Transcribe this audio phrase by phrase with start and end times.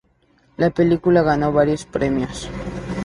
[0.57, 2.49] La película ganó varios premios